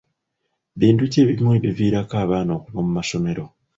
[0.79, 3.43] Bintu ki ebimu ebiviirako abaana okuva mu masomero?